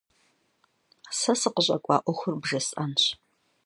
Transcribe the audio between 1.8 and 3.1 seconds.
ӏуэхур бжесӏэнщ.